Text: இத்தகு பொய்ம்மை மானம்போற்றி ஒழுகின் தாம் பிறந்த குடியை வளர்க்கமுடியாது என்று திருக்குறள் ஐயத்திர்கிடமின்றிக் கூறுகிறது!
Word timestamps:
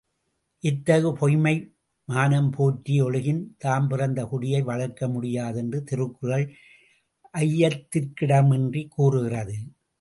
இத்தகு 0.63 1.09
பொய்ம்மை 1.13 1.53
மானம்போற்றி 2.07 2.95
ஒழுகின் 3.01 3.43
தாம் 3.57 3.87
பிறந்த 3.87 4.25
குடியை 4.25 4.61
வளர்க்கமுடியாது 4.63 5.55
என்று 5.55 5.83
திருக்குறள் 5.83 6.45
ஐயத்திர்கிடமின்றிக் 7.33 8.93
கூறுகிறது! 8.95 9.57